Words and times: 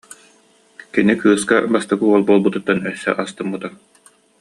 Кини 0.93 1.15
кыыска 1.21 1.57
бастакы 1.75 2.05
уол 2.09 2.23
буолбутуттан 2.27 2.79
өссө 2.95 3.11
астыммыта 3.23 3.69